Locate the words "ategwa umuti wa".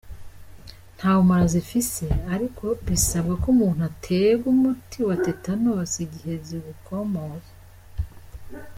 3.89-5.15